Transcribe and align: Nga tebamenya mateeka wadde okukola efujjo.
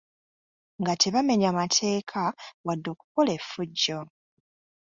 Nga 0.81 0.93
tebamenya 1.01 1.49
mateeka 1.59 2.21
wadde 2.65 2.87
okukola 2.93 3.29
efujjo. 3.39 3.99